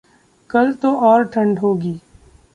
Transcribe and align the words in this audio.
कल 0.49 0.73
तो 0.73 0.95
और 0.95 1.23
ठंड 1.25 1.59
होगी। 1.59 1.99